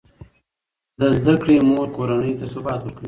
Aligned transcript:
د 0.99 1.01
زده 1.17 1.33
کړې 1.41 1.55
مور 1.69 1.87
کورنۍ 1.95 2.33
ته 2.39 2.45
ثبات 2.53 2.79
ورکوي. 2.83 2.99